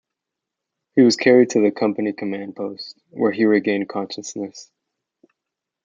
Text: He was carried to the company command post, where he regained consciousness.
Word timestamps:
He 0.95 1.03
was 1.03 1.15
carried 1.15 1.51
to 1.51 1.59
the 1.61 1.69
company 1.69 2.11
command 2.11 2.55
post, 2.55 2.99
where 3.11 3.31
he 3.31 3.45
regained 3.45 3.87
consciousness. 3.89 4.71